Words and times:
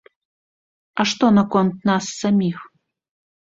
А 1.03 1.05
што 1.11 1.29
наконт 1.37 1.73
нас 1.91 2.09
саміх? 2.23 2.57